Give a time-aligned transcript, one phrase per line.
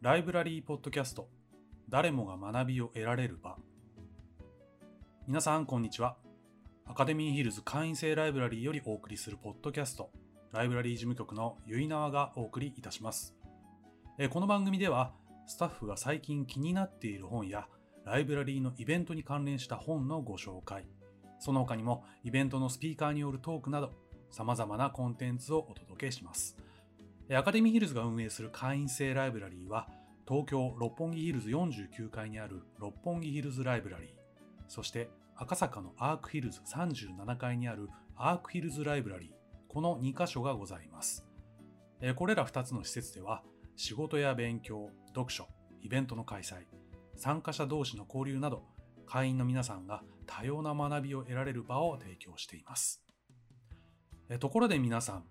[0.00, 1.28] ライブラリーポッドキャスト。
[1.88, 3.56] 誰もが学びを得られる場。
[5.26, 6.16] 皆さんこんにちは。
[6.86, 10.12] アカデミーヒルズ会員制ライブラリーよりお送りするポッドキャスト。
[10.52, 13.34] ライブラリー事務局のゆいなわがお送りいたします。
[14.30, 15.14] この番組では
[15.48, 17.66] スタッフが最近気になっている本や
[18.04, 20.86] ライブラリーのイベントに関連した本のご紹介。
[21.40, 23.90] その他にもイベントのスピーカーによるトークなど
[24.30, 26.56] 様々なコンテンツをお届けします。
[27.30, 29.86] アカデミーヒルズが運営する会員制ライブラリーは、
[30.28, 34.08] 東京六本木ヒルズ49階にある六本木ヒルズライブラリー、
[34.68, 39.30] そして赤坂のアークヒルズ37階にあるアークヒルズライブラリー、
[39.68, 41.24] この2カ所がございます。
[42.16, 43.42] これら2つの施設では、
[43.74, 45.48] 仕事や勉強、読書、
[45.80, 46.66] イベントの開催、
[47.16, 48.64] 参加者同士の交流など、
[49.06, 53.02] 会員の皆さんが多様な学びを得られる場を提供しています。
[54.40, 55.24] ところで皆さん、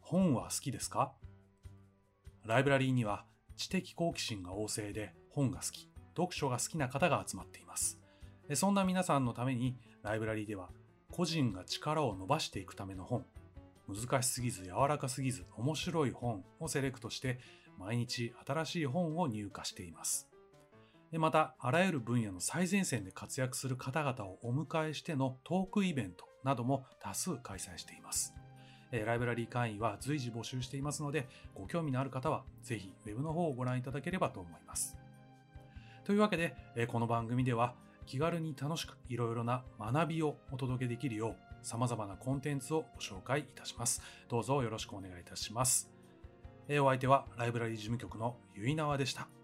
[0.00, 1.14] 本は好きですか？
[2.44, 3.24] ライブラリーには
[3.62, 8.00] 知的好奇心が旺盛で本が好き、読書が好きな方が集まっています。
[8.54, 10.70] そんな皆さんのためにライブラリーでは
[11.10, 13.24] 個人が力を伸ばしていくための本、
[13.88, 17.38] 難しすぎず柔らかすぎず面白い本をセレクトして
[17.78, 20.28] 毎日新しい本を入荷しています。
[21.12, 28.34] また、あらゆる分野の最前線で活躍する方々をお迎えしてのトークイベントなども多数開催しています。
[28.92, 34.96] えライブラリー会員は随時募集していますので、ご興味のある方はぜひ Web の方をご覧いただければと思います。
[36.04, 37.74] というわけで、えこの番組では
[38.06, 44.02] 気軽に楽しくいろいろな学びをお届けできるよう様々なコンテンツをご紹介いたします。
[44.28, 45.90] どうぞよろしくお願いいたします。
[46.68, 49.41] えお相手はライブラリー事務局のゆいなわでした。